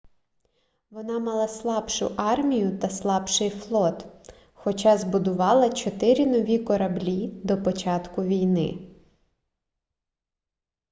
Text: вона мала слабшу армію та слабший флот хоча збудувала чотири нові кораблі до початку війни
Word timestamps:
вона 0.91 1.19
мала 1.19 1.47
слабшу 1.47 2.11
армію 2.17 2.79
та 2.79 2.89
слабший 2.89 3.49
флот 3.49 4.05
хоча 4.53 4.97
збудувала 4.97 5.69
чотири 5.69 6.25
нові 6.25 6.59
кораблі 6.59 7.33
до 7.43 7.63
початку 7.63 8.23
війни 8.23 8.87